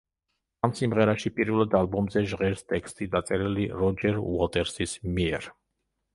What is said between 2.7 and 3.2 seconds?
ტექსტი,